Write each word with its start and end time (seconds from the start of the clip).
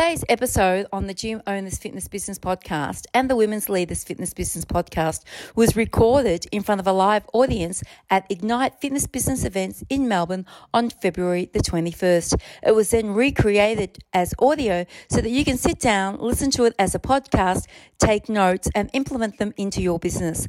Today's 0.00 0.24
episode 0.30 0.86
on 0.94 1.08
the 1.08 1.12
Gym 1.12 1.42
Owners 1.46 1.76
Fitness 1.76 2.08
Business 2.08 2.38
Podcast 2.38 3.04
and 3.12 3.28
the 3.28 3.36
Women's 3.36 3.68
Leaders 3.68 4.02
Fitness 4.02 4.32
Business 4.32 4.64
Podcast 4.64 5.24
was 5.54 5.76
recorded 5.76 6.46
in 6.50 6.62
front 6.62 6.80
of 6.80 6.86
a 6.86 6.92
live 6.92 7.28
audience 7.34 7.82
at 8.08 8.24
Ignite 8.30 8.80
Fitness 8.80 9.06
Business 9.06 9.44
Events 9.44 9.84
in 9.90 10.08
Melbourne 10.08 10.46
on 10.72 10.88
February 10.88 11.50
the 11.52 11.58
21st. 11.58 12.40
It 12.62 12.74
was 12.74 12.92
then 12.92 13.10
recreated 13.12 13.98
as 14.14 14.32
audio 14.38 14.86
so 15.10 15.20
that 15.20 15.28
you 15.28 15.44
can 15.44 15.58
sit 15.58 15.78
down, 15.78 16.16
listen 16.18 16.50
to 16.52 16.64
it 16.64 16.74
as 16.78 16.94
a 16.94 16.98
podcast, 16.98 17.66
take 17.98 18.30
notes, 18.30 18.70
and 18.74 18.88
implement 18.94 19.36
them 19.36 19.52
into 19.58 19.82
your 19.82 19.98
business. 19.98 20.48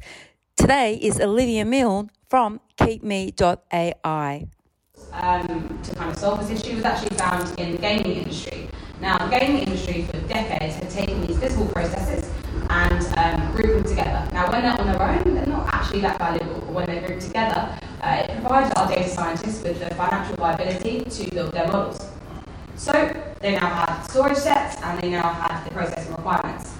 Today 0.56 0.94
is 0.94 1.20
Olivia 1.20 1.66
Milne 1.66 2.08
from 2.30 2.58
KeepMe.ai. 2.78 4.46
Um, 5.12 5.82
to 5.82 5.94
kind 5.94 6.10
of 6.10 6.16
solve 6.16 6.48
this 6.48 6.64
issue 6.64 6.76
was 6.76 6.86
actually 6.86 7.14
found 7.18 7.60
in 7.60 7.72
the 7.72 7.78
gaming 7.78 8.16
industry. 8.16 8.71
Now, 9.02 9.18
the 9.18 9.36
gaming 9.36 9.62
industry 9.62 10.02
for 10.02 10.16
decades 10.28 10.76
had 10.76 10.88
taken 10.88 11.26
these 11.26 11.36
physical 11.36 11.66
processes 11.66 12.30
and 12.70 13.04
um, 13.18 13.50
grouped 13.50 13.74
them 13.74 13.82
together. 13.82 14.28
Now, 14.32 14.48
when 14.48 14.62
they're 14.62 14.80
on 14.80 14.86
their 14.86 15.02
own, 15.02 15.34
they're 15.34 15.44
not 15.44 15.74
actually 15.74 16.02
that 16.02 16.18
valuable, 16.18 16.60
but 16.60 16.70
when 16.72 16.86
they're 16.86 17.04
grouped 17.04 17.22
together, 17.22 17.76
uh, 18.00 18.26
it 18.28 18.38
provides 18.38 18.72
our 18.76 18.86
data 18.86 19.08
scientists 19.08 19.60
with 19.64 19.80
the 19.80 19.92
financial 19.96 20.36
viability 20.36 21.00
to 21.02 21.30
build 21.32 21.52
their 21.52 21.66
models. 21.66 22.12
So, 22.76 22.92
they 23.40 23.56
now 23.56 23.66
have 23.66 24.08
storage 24.08 24.36
sets 24.38 24.80
and 24.80 25.00
they 25.00 25.10
now 25.10 25.32
have 25.32 25.64
the 25.64 25.72
processing 25.72 26.12
requirements. 26.12 26.72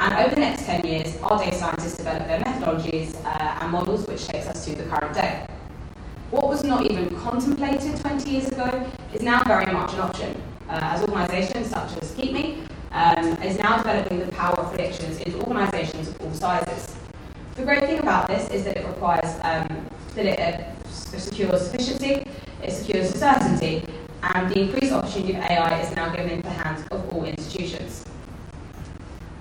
And 0.00 0.12
over 0.12 0.34
the 0.34 0.40
next 0.42 0.66
10 0.66 0.84
years, 0.84 1.16
our 1.22 1.38
data 1.38 1.56
scientists 1.56 1.96
develop 1.96 2.26
their 2.26 2.40
methodologies 2.40 3.16
uh, 3.24 3.58
and 3.62 3.72
models, 3.72 4.06
which 4.06 4.28
takes 4.28 4.46
us 4.48 4.66
to 4.66 4.74
the 4.74 4.84
current 4.84 5.14
day. 5.14 5.46
What 6.30 6.46
was 6.46 6.62
not 6.62 6.90
even 6.90 7.08
contemplated 7.20 7.98
20 7.98 8.30
years 8.30 8.48
ago 8.48 8.86
is 9.14 9.22
now 9.22 9.42
very 9.44 9.72
much 9.72 9.94
an 9.94 10.00
option 10.00 10.42
as 10.72 11.02
organisations 11.02 11.68
such 11.68 11.96
as 12.02 12.12
KeepMe, 12.12 12.66
um, 12.92 13.42
is 13.42 13.58
now 13.58 13.78
developing 13.78 14.20
the 14.20 14.32
power 14.32 14.58
of 14.58 14.70
predictions 14.70 15.18
into 15.18 15.38
organisations 15.46 16.08
of 16.08 16.20
all 16.20 16.34
sizes. 16.34 16.96
The 17.54 17.62
great 17.62 17.84
thing 17.84 17.98
about 17.98 18.28
this 18.28 18.48
is 18.50 18.64
that 18.64 18.76
it 18.76 18.86
requires 18.86 19.34
um, 19.42 19.86
that 20.14 20.26
it 20.26 20.40
uh, 20.40 21.18
secures 21.18 21.62
sufficiency, 21.62 22.26
it 22.62 22.70
secures 22.72 23.10
certainty, 23.10 23.84
and 24.22 24.50
the 24.50 24.60
increased 24.60 24.92
opportunity 24.92 25.34
of 25.34 25.42
AI 25.44 25.80
is 25.80 25.94
now 25.94 26.08
given 26.10 26.30
into 26.30 26.42
the 26.42 26.50
hands 26.50 26.86
of 26.90 27.12
all 27.12 27.24
institutions. 27.24 28.04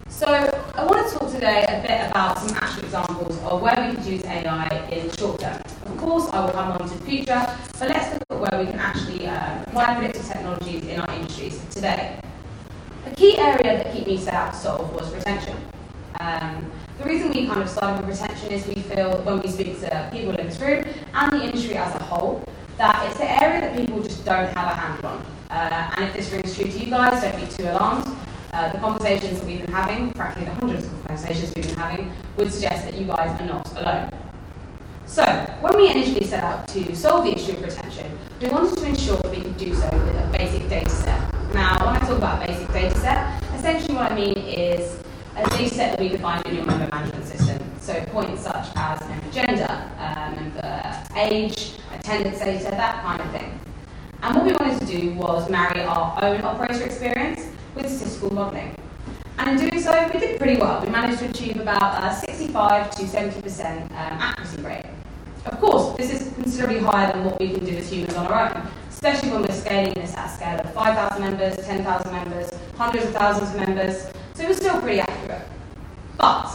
So 0.10 0.28
I 0.28 0.84
want 0.84 1.10
to 1.10 1.18
talk 1.18 1.32
today 1.32 1.64
a 1.64 1.82
bit 1.82 2.12
about 2.12 2.40
some 2.40 2.58
actual 2.58 2.84
examples 2.84 3.38
of 3.44 3.62
where 3.62 3.88
we 3.88 3.96
could 3.96 4.06
use 4.06 4.26
AI 4.26 4.68
in 4.92 5.08
the 5.08 5.18
short 5.18 5.40
term. 5.40 5.62
Of 5.86 5.98
course, 5.98 6.30
I 6.34 6.44
will 6.44 6.52
come 6.52 6.72
on 6.74 6.90
to 6.90 6.94
the 6.94 7.06
future, 7.06 7.48
but 7.80 7.90
let's 7.90 8.14
look 8.14 8.24
at 8.30 8.52
where 8.52 8.66
we 8.66 8.70
can 8.70 8.80
actually 8.80 9.28
uh, 9.28 9.64
apply 9.64 9.96
predictive 9.96 10.26
technologies 10.28 10.59
in 11.00 11.06
our 11.06 11.16
industries 11.16 11.62
today. 11.72 12.20
A 13.06 13.16
key 13.16 13.38
area 13.38 13.78
that 13.78 13.94
KeepMe 13.94 14.20
set 14.20 14.34
out 14.34 14.54
to 14.54 14.60
solve 14.60 14.94
was 14.94 15.14
retention. 15.14 15.56
Um, 16.20 16.70
the 16.98 17.06
reason 17.06 17.30
we 17.30 17.48
kind 17.48 17.62
of 17.62 17.70
started 17.70 18.06
with 18.06 18.20
retention 18.20 18.52
is 18.52 18.68
we 18.68 18.82
feel 18.82 19.22
when 19.22 19.40
we 19.40 19.48
speak 19.48 19.80
to 19.80 20.10
people 20.12 20.36
in 20.36 20.48
this 20.48 20.60
room 20.60 20.84
and 21.14 21.32
the 21.32 21.46
industry 21.46 21.76
as 21.76 21.96
a 21.96 22.04
whole 22.04 22.44
that 22.78 23.08
it's 23.08 23.18
the 23.18 23.44
area 23.44 23.62
that 23.62 23.78
people 23.78 24.02
just 24.02 24.26
don't 24.26 24.54
have 24.54 24.72
a 24.72 24.76
handle 24.76 25.10
on. 25.10 25.26
Uh, 25.50 25.94
and 25.96 26.06
if 26.06 26.14
this 26.14 26.32
rings 26.32 26.56
true 26.56 26.66
to 26.66 26.80
you 26.80 26.90
guys, 26.90 27.22
don't 27.22 27.40
be 27.40 27.48
too 27.48 27.64
alarmed. 27.64 28.08
Uh, 28.52 28.72
the 28.72 28.78
conversations 28.80 29.40
that 29.40 29.46
we've 29.46 29.62
been 29.62 29.72
having, 29.72 30.12
frankly, 30.14 30.44
the 30.44 30.54
hundreds 30.56 30.86
of 30.86 31.06
conversations 31.06 31.54
we've 31.56 31.68
been 31.68 31.76
having, 31.76 32.12
would 32.38 32.52
suggest 32.52 32.86
that 32.86 32.96
you 32.96 33.06
guys 33.06 33.40
are 33.40 33.46
not 33.46 33.72
alone. 33.78 34.12
So, 35.06 35.24
when 35.62 35.76
we 35.76 35.90
initially 35.90 36.26
set 36.26 36.44
out 36.44 36.68
to 36.70 36.96
solve 36.96 37.26
the 37.26 37.36
issue 37.36 37.54
of 37.54 37.62
retention, 37.62 38.18
we 38.42 38.48
wanted 38.48 38.78
to 38.78 38.86
ensure 38.86 39.18
that 39.18 39.32
we 39.32 39.42
could 39.42 39.58
do 39.58 39.74
so 39.74 39.90
basic 40.32 40.70
data 40.70 40.90
set. 40.90 41.54
Now, 41.54 41.86
when 41.86 41.96
I 41.96 42.00
talk 42.00 42.18
about 42.18 42.46
basic 42.46 42.72
data 42.72 42.98
set, 43.00 43.44
essentially 43.56 43.96
what 43.96 44.12
I 44.12 44.16
mean 44.16 44.38
is 44.38 45.00
a 45.36 45.50
data 45.50 45.74
set 45.74 45.92
that 45.92 46.00
we 46.00 46.10
define 46.10 46.42
in 46.46 46.56
your 46.56 46.66
member 46.66 46.88
management 46.92 47.26
system. 47.26 47.60
So, 47.80 48.00
points 48.06 48.44
such 48.44 48.68
as 48.76 49.00
member 49.08 49.32
gender, 49.32 49.92
uh, 49.98 50.32
member 50.36 51.04
age, 51.16 51.74
attendance 51.94 52.40
data, 52.40 52.72
that 52.72 53.04
kind 53.04 53.22
of 53.22 53.32
thing. 53.32 53.60
And 54.22 54.36
what 54.36 54.46
we 54.46 54.52
wanted 54.54 54.80
to 54.80 54.86
do 54.86 55.14
was 55.14 55.50
marry 55.50 55.82
our 55.82 56.24
own 56.24 56.42
operator 56.42 56.84
experience 56.84 57.42
with 57.76 57.90
statistical 57.90 58.34
modelling. 58.34 58.76
And 59.38 59.60
in 59.60 59.70
doing 59.70 59.82
so, 59.82 60.10
we 60.14 60.20
did 60.20 60.38
pretty 60.38 60.60
well. 60.60 60.82
We 60.84 60.90
managed 60.90 61.20
to 61.20 61.30
achieve 61.30 61.62
about 61.62 62.04
a 62.04 62.14
65 62.14 62.92
to 62.92 63.04
70% 63.04 63.84
um, 63.86 63.90
accuracy 63.92 64.62
rate. 64.62 64.86
Of 65.46 65.60
course, 65.62 65.96
this 65.96 66.12
is 66.12 66.34
considerably 66.34 66.80
higher 66.80 67.14
than 67.14 67.24
what 67.24 67.40
we 67.40 67.54
can 67.54 67.64
do 67.64 67.78
as 67.78 67.90
humans 67.90 68.16
on 68.16 68.28
our 68.28 68.54
own, 68.54 68.68
especially 68.90 69.32
when 69.32 69.44
we're 69.44 69.49
this 69.70 70.16
at 70.16 70.26
a 70.26 70.30
scale 70.30 70.60
of 70.60 70.74
5,000 70.74 71.22
members, 71.22 71.56
10,000 71.58 72.12
members, 72.12 72.52
hundreds 72.76 73.06
of 73.06 73.14
thousands 73.14 73.52
of 73.52 73.56
members, 73.56 74.08
so 74.34 74.44
it 74.44 74.48
was 74.48 74.58
still 74.58 74.82
pretty 74.82 75.00
accurate. 75.00 75.48
But 76.18 76.48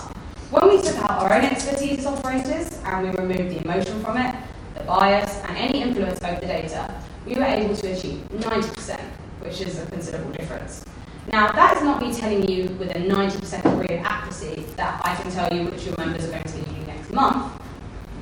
when 0.51 0.69
we 0.69 0.83
took 0.83 0.97
out 0.99 1.23
our 1.23 1.33
own 1.33 1.45
expertise 1.45 2.01
as 2.01 2.07
operators 2.07 2.81
and 2.85 3.03
we 3.03 3.11
removed 3.11 3.55
the 3.55 3.65
emotion 3.65 4.03
from 4.03 4.17
it, 4.17 4.35
the 4.77 4.83
bias, 4.85 5.41
and 5.47 5.57
any 5.57 5.83
influence 5.83 6.23
over 6.23 6.41
the 6.41 6.47
data, 6.47 6.93
we 7.25 7.35
were 7.35 7.45
able 7.45 7.77
to 7.77 7.93
achieve 7.93 8.27
90%, 8.33 9.01
which 9.41 9.61
is 9.61 9.79
a 9.79 9.87
considerable 9.87 10.33
difference. 10.33 10.85
Now, 11.33 11.53
that 11.53 11.77
is 11.77 11.83
not 11.83 12.03
me 12.03 12.13
telling 12.13 12.49
you 12.49 12.69
with 12.79 12.91
a 12.91 12.99
90% 12.99 13.63
degree 13.63 13.97
of 13.97 14.05
accuracy 14.05 14.63
that 14.77 15.01
I 15.05 15.15
can 15.15 15.31
tell 15.31 15.57
you 15.57 15.71
which 15.71 15.87
your 15.87 15.97
members 15.97 16.25
are 16.27 16.33
going 16.33 16.43
to 16.43 16.59
you 16.59 16.87
next 16.87 17.13
month. 17.13 17.54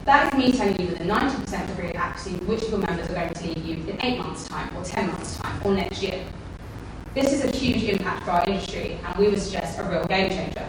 That 0.05 0.35
is 0.35 0.39
me 0.39 0.51
telling 0.51 0.81
you 0.81 0.89
with 0.89 1.01
a 1.01 1.05
90% 1.05 1.67
degree 1.69 1.91
of 1.91 1.97
accuracy 1.97 2.37
which 2.45 2.69
your 2.69 2.79
members 2.79 3.09
are 3.09 3.15
going 3.15 3.33
to 3.33 3.47
leave 3.47 3.65
you 3.65 3.75
in 3.87 3.99
8 4.03 4.19
months' 4.19 4.49
time, 4.49 4.77
or 4.77 4.83
10 4.83 5.07
months' 5.07 5.39
time, 5.39 5.61
or 5.65 5.75
next 5.75 6.03
year. 6.03 6.25
This 7.15 7.33
is 7.33 7.45
a 7.45 7.57
huge 7.57 7.85
impact 7.85 8.25
for 8.25 8.33
our 8.33 8.45
industry, 8.45 8.99
and 9.05 9.17
we 9.17 9.29
would 9.29 9.41
suggest 9.41 9.79
a 9.79 9.85
real 9.85 10.05
game 10.07 10.31
changer. 10.31 10.67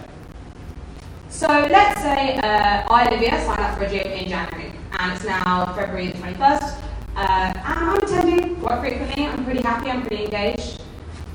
So 1.29 1.47
let's 1.47 1.99
say 2.01 2.35
uh, 2.37 2.85
I, 2.87 3.07
Olivia, 3.07 3.43
signed 3.43 3.59
up 3.59 3.75
for 3.75 3.85
a 3.85 3.89
gym 3.89 4.05
in 4.05 4.29
January, 4.29 4.71
and 4.99 5.13
it's 5.13 5.25
now 5.25 5.73
February 5.73 6.11
the 6.11 6.17
21st, 6.19 6.79
uh, 7.15 7.53
and 7.55 7.57
I'm 7.65 7.97
attending 7.97 8.55
quite 8.57 8.81
frequently, 8.81 9.25
I'm 9.25 9.43
pretty 9.43 9.63
happy, 9.63 9.89
I'm 9.89 10.03
pretty 10.03 10.25
engaged. 10.25 10.79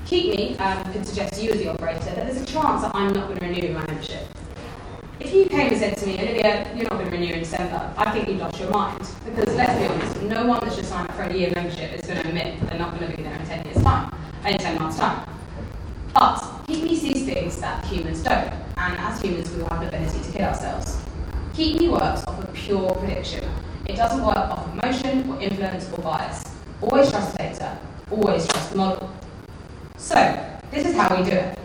KeepMe 0.07 0.59
um, 0.61 0.93
could 0.93 1.05
suggest 1.05 1.43
you 1.43 1.51
as 1.51 1.59
the 1.59 1.69
operator 1.69 1.99
that 2.05 2.15
there's 2.15 2.41
a 2.41 2.47
chance 2.47 2.83
that 2.83 2.95
I'm 2.95 3.13
not 3.13 3.27
going 3.27 3.41
to 3.41 3.47
renew 3.47 3.75
my 3.75 3.85
membership. 3.87 4.38
If 5.21 5.35
you 5.35 5.47
came 5.47 5.67
and 5.67 5.77
said 5.77 5.97
to 5.97 6.07
me, 6.07 6.17
Olivia, 6.17 6.73
you're 6.77 6.85
not 6.85 6.93
going 6.93 7.07
to 7.07 7.11
renew 7.11 7.33
in 7.33 7.41
December, 7.41 7.93
I 7.97 8.13
think 8.13 8.29
you've 8.29 8.39
lost 8.39 8.61
your 8.61 8.71
mind. 8.71 9.01
Because 9.25 9.53
let's 9.57 9.77
be 9.77 9.87
honest, 9.87 10.23
no 10.23 10.47
one 10.47 10.61
that's 10.63 10.77
just 10.77 10.91
signed 10.91 11.11
up 11.11 11.17
for 11.17 11.23
a 11.25 11.35
year 11.35 11.51
membership 11.57 11.93
is 11.93 12.03
going 12.03 12.23
to 12.23 12.29
admit 12.29 12.61
that 12.61 12.71
they're 12.71 12.79
not 12.79 12.97
going 12.97 13.11
to 13.11 13.17
be 13.17 13.25
there 13.25 13.35
in 13.35 13.45
10 13.45 13.65
years' 13.65 13.83
time, 13.83 14.15
in 14.47 14.57
10 14.59 14.79
months' 14.79 14.97
time. 14.97 15.29
But 16.15 16.37
KeepMe 16.69 16.97
sees 16.97 17.25
things 17.25 17.61
that 17.61 17.85
humans 17.87 18.23
don't, 18.23 18.53
and 18.77 18.97
as 18.97 19.21
humans, 19.21 19.51
we 19.51 19.63
have 19.65 19.81
the 19.81 19.89
ability 19.89 20.21
to 20.21 20.31
kill 20.31 20.45
ourselves. 20.45 21.03
KeepMe 21.55 21.91
works 21.91 22.25
off 22.29 22.39
of 22.39 22.55
pure 22.55 22.95
prediction. 22.95 23.51
It 23.87 23.97
doesn't 23.97 24.25
work 24.25 24.37
off 24.37 24.69
of 24.69 24.73
emotion 24.73 25.29
or 25.31 25.41
influence 25.41 25.91
or 25.95 26.01
bias. 26.01 26.45
Always 26.81 27.11
trust 27.11 27.37
data, 27.37 27.77
always 28.09 28.47
trust 28.47 28.71
the 28.71 28.77
model. 28.77 29.11
So, 29.97 30.15
this 30.71 30.87
is 30.87 30.95
how 30.95 31.17
we 31.17 31.29
do 31.29 31.37
it. 31.37 31.58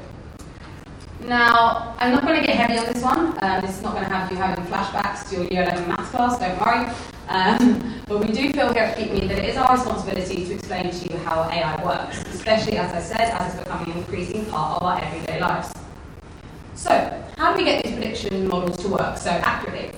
Now, 1.33 1.95
I'm 1.97 2.11
not 2.11 2.27
going 2.27 2.39
to 2.39 2.45
get 2.45 2.55
heavy 2.57 2.77
on 2.77 2.93
this 2.93 3.01
one. 3.01 3.35
Um, 3.41 3.59
this 3.61 3.77
is 3.77 3.81
not 3.81 3.93
going 3.93 4.05
to 4.05 4.13
have 4.13 4.31
you 4.31 4.37
having 4.37 4.63
flashbacks 4.65 5.27
to 5.29 5.37
your 5.37 5.45
year 5.45 5.63
11 5.63 5.87
maths 5.87 6.11
class, 6.11 6.37
don't 6.37 6.63
worry. 6.63 6.85
Um, 7.27 8.01
but 8.07 8.19
we 8.19 8.27
do 8.27 8.53
feel 8.53 8.71
here 8.71 8.83
at 8.83 8.95
KeepMe 8.95 9.27
that 9.29 9.39
it 9.39 9.45
is 9.45 9.57
our 9.57 9.73
responsibility 9.73 10.45
to 10.45 10.53
explain 10.53 10.91
to 10.91 11.09
you 11.09 11.17
how 11.25 11.49
AI 11.49 11.83
works, 11.83 12.21
especially, 12.31 12.77
as 12.77 12.93
I 12.93 13.01
said, 13.01 13.31
as 13.31 13.55
it's 13.55 13.63
becoming 13.63 13.93
an 13.93 13.97
increasing 13.97 14.45
part 14.45 14.79
of 14.79 14.83
our 14.83 15.01
everyday 15.01 15.41
lives. 15.41 15.73
So, 16.75 16.91
how 17.35 17.53
do 17.53 17.57
we 17.57 17.63
get 17.63 17.83
these 17.83 17.93
prediction 17.93 18.47
models 18.47 18.77
to 18.83 18.89
work 18.89 19.17
so 19.17 19.31
accurately? 19.31 19.89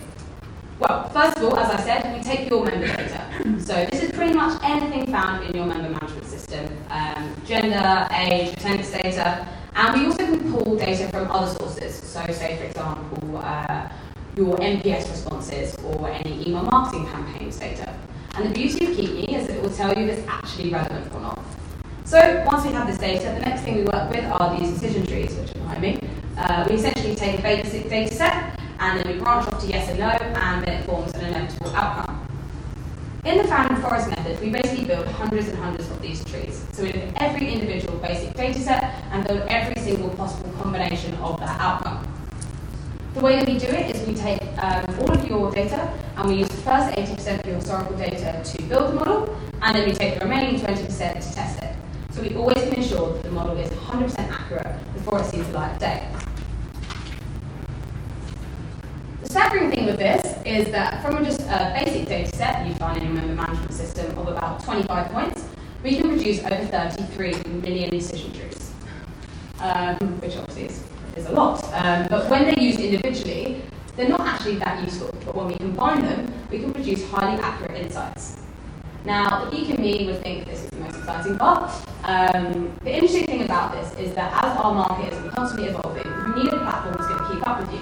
Well, 0.79 1.09
first 1.09 1.37
of 1.37 1.43
all, 1.43 1.59
as 1.59 1.69
I 1.69 1.83
said, 1.83 2.17
we 2.17 2.23
take 2.23 2.49
your 2.49 2.63
member 2.63 2.87
data. 2.87 3.21
So 3.59 3.85
this 3.91 4.03
is 4.03 4.11
pretty 4.13 4.33
much 4.33 4.57
anything 4.63 5.11
found 5.11 5.43
in 5.43 5.53
your 5.53 5.65
member 5.65 5.89
management 5.89 6.27
system. 6.27 6.65
Um, 6.89 7.35
gender, 7.45 8.07
age, 8.11 8.53
attendance 8.53 8.91
data, 8.91 9.45
and 9.75 9.99
we 9.99 10.05
also 10.05 10.17
can 10.25 10.51
pull 10.51 10.77
data 10.77 11.09
from 11.09 11.29
other 11.29 11.53
sources. 11.53 11.95
So 11.95 12.25
say, 12.31 12.57
for 12.57 12.63
example, 12.63 13.37
uh, 13.37 13.89
your 14.37 14.55
NPS 14.57 15.09
responses 15.11 15.75
or 15.83 16.09
any 16.09 16.47
email 16.47 16.63
marketing 16.63 17.07
campaigns 17.07 17.57
data. 17.57 17.93
And 18.35 18.49
the 18.49 18.53
beauty 18.53 18.85
of 18.85 18.91
KeepMe 18.91 19.37
is 19.37 19.47
that 19.47 19.57
it 19.57 19.61
will 19.63 19.69
tell 19.69 19.97
you 19.97 20.05
if 20.05 20.17
it's 20.17 20.27
actually 20.27 20.71
relevant 20.71 21.13
or 21.13 21.21
not. 21.21 21.39
So 22.05 22.43
once 22.45 22.65
we 22.65 22.71
have 22.71 22.87
this 22.87 22.97
data, 22.97 23.33
the 23.33 23.45
next 23.45 23.61
thing 23.61 23.75
we 23.75 23.83
work 23.83 24.09
with 24.09 24.25
are 24.25 24.57
these 24.57 24.71
decision 24.71 25.05
trees, 25.05 25.35
which 25.35 25.49
are 25.51 25.59
behind 25.59 25.81
me. 25.81 25.99
Uh, 26.37 26.65
we 26.69 26.75
essentially 26.75 27.15
take 27.15 27.39
a 27.39 27.41
basic 27.41 27.89
data 27.89 28.13
set 28.13 28.59
and 28.79 28.99
then 28.99 29.07
we 29.07 29.21
branch 29.21 29.47
off 29.47 29.61
to 29.61 29.67
yes 29.67 29.89
and 29.89 29.99
no, 29.99 30.09
and 30.09 30.65
then 30.65 30.81
it 30.81 30.85
forms 30.85 31.13
an 31.15 31.25
inevitable 31.25 31.75
outcome. 31.75 32.27
In 33.25 33.39
the 33.39 33.43
random 33.45 33.81
forest 33.81 34.09
method, 34.09 34.39
we 34.39 34.51
basically 34.51 34.85
build 34.85 35.07
hundreds 35.07 35.47
and 35.47 35.57
hundreds 35.57 35.89
of 35.89 35.99
these 36.01 36.23
trees. 36.25 36.63
So 36.73 36.83
we 36.83 36.91
every 37.15 37.51
individual 37.51 37.74
basic 38.15 38.33
data 38.35 38.59
set 38.59 38.83
and 39.11 39.27
build 39.27 39.41
every 39.47 39.81
single 39.81 40.09
possible 40.11 40.49
combination 40.51 41.13
of 41.15 41.39
that 41.39 41.59
outcome. 41.59 42.07
The 43.13 43.19
way 43.19 43.39
that 43.39 43.47
we 43.47 43.57
do 43.57 43.67
it 43.67 43.95
is 43.95 44.07
we 44.07 44.13
take 44.13 44.41
um, 44.57 44.85
all 44.99 45.11
of 45.11 45.27
your 45.27 45.51
data 45.51 45.91
and 46.17 46.29
we 46.29 46.35
use 46.35 46.47
the 46.47 46.57
first 46.57 46.95
80% 46.95 47.39
of 47.39 47.45
your 47.45 47.55
historical 47.55 47.97
data 47.97 48.41
to 48.43 48.63
build 48.63 48.91
the 48.91 48.95
model, 48.95 49.37
and 49.61 49.75
then 49.75 49.87
we 49.87 49.93
take 49.93 50.19
the 50.19 50.25
remaining 50.25 50.59
20% 50.59 50.87
to 50.87 51.33
test 51.33 51.61
it. 51.61 51.75
So 52.11 52.21
we 52.21 52.35
always 52.35 52.57
can 52.57 52.75
ensure 52.75 53.13
that 53.13 53.23
the 53.23 53.31
model 53.31 53.57
is 53.57 53.69
100% 53.69 54.17
accurate 54.17 54.93
before 54.93 55.19
it 55.19 55.25
sees 55.25 55.45
the 55.47 55.53
light 55.53 55.73
of 55.73 55.79
day. 55.79 56.07
The 59.23 59.29
staggering 59.29 59.71
thing 59.71 59.85
with 59.85 59.97
this 59.97 60.23
is 60.45 60.71
that 60.71 61.01
from 61.01 61.23
just 61.25 61.41
a 61.41 61.77
basic 61.83 62.07
data 62.07 62.35
set 62.35 62.65
you 62.65 62.73
find 62.75 62.97
in 62.97 63.03
your 63.03 63.13
member 63.13 63.35
management 63.35 63.73
system 63.73 64.17
of 64.17 64.27
about 64.27 64.63
25 64.63 65.11
points, 65.11 65.45
we 65.85 65.97
can 65.97 66.09
produce 66.09 66.39
over 66.43 66.65
33 66.65 67.33
million 67.65 67.89
decision 67.89 68.31
trees, 68.31 68.71
um, 69.59 69.97
which 70.21 70.37
obviously 70.37 70.65
is, 70.65 70.83
is 71.17 71.25
a 71.25 71.31
lot. 71.31 71.63
Um, 71.73 72.07
but 72.09 72.29
when 72.29 72.43
they're 72.45 72.63
used 72.63 72.79
individually, 72.79 73.61
they're 73.97 74.09
not 74.09 74.21
actually 74.21 74.57
that 74.57 74.83
useful. 74.83 75.13
But 75.25 75.35
when 75.35 75.47
we 75.47 75.55
combine 75.55 76.01
them, 76.01 76.31
we 76.51 76.59
can 76.59 76.71
produce 76.73 77.03
highly 77.09 77.41
accurate 77.41 77.81
insights. 77.81 78.37
Now, 79.03 79.45
the 79.45 79.51
geek 79.51 79.69
in 79.69 79.81
me 79.81 80.05
would 80.07 80.21
think 80.21 80.45
this 80.45 80.63
is 80.63 80.69
the 80.69 80.77
most 80.77 80.97
exciting 80.97 81.37
part. 81.37 81.71
Um, 82.03 82.75
the 82.83 82.93
interesting 82.93 83.25
thing 83.25 83.43
about 83.43 83.71
this 83.71 83.93
is 83.99 84.15
that 84.15 84.31
as 84.43 84.57
our 84.57 84.73
market 84.73 85.13
is 85.13 85.33
constantly 85.33 85.69
evolving, 85.69 86.05
you 86.05 86.43
need 86.43 86.53
a 86.53 86.57
platform 86.57 86.95
that's 86.97 87.07
going 87.07 87.19
to 87.19 87.33
keep 87.33 87.47
up 87.47 87.59
with 87.59 87.73
you. 87.73 87.81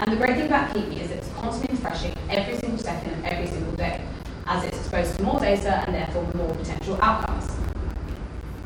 And 0.00 0.12
the 0.12 0.16
great 0.16 0.36
thing 0.36 0.46
about 0.46 0.74
KeepMe 0.74 1.00
is 1.00 1.10
it's 1.10 1.28
constantly 1.34 1.76
refreshing 1.76 2.14
every 2.28 2.56
single 2.58 2.78
second 2.78 3.12
of 3.12 3.24
every 3.24 3.46
single 3.46 3.72
day, 3.72 4.00
as 4.46 4.64
it's 4.64 4.78
exposed 4.78 5.16
to 5.16 5.22
more 5.22 5.38
data 5.40 5.84
and 5.86 5.94
therefore 5.94 6.26
more 6.34 6.54
potential 6.54 6.98
outcomes. 7.02 7.31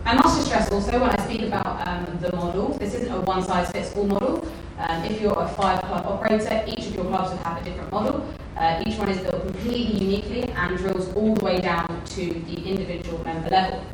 I 0.07 0.15
must 0.15 0.47
stress 0.47 0.71
also 0.71 1.01
when 1.01 1.11
I 1.11 1.25
speak 1.25 1.43
about 1.43 1.85
um, 1.89 2.07
the 2.21 2.31
model, 2.37 2.69
this 2.79 2.95
isn't 2.95 3.13
a 3.13 3.21
one 3.23 3.43
size 3.43 3.73
fits 3.73 3.93
all 3.97 4.07
model. 4.07 4.47
Um, 4.79 5.03
if 5.05 5.21
you're 5.21 5.37
a 5.37 5.49
five 5.49 5.83
club 5.83 6.07
operator, 6.07 6.63
each 6.65 6.87
of 6.87 6.95
your 6.95 7.07
clubs 7.07 7.31
will 7.31 7.39
have 7.39 7.61
a 7.61 7.65
different 7.65 7.91
model. 7.91 8.25
Uh, 8.57 8.85
each 8.87 8.97
one 8.99 9.09
is 9.09 9.19
built 9.19 9.43
completely 9.43 9.99
uniquely 9.99 10.43
and 10.45 10.79
drills 10.79 11.13
all 11.15 11.35
the 11.35 11.45
way 11.45 11.61
down 11.61 12.03
to 12.05 12.25
the 12.25 12.55
individual 12.55 13.19
member 13.25 13.51
level 13.51 13.85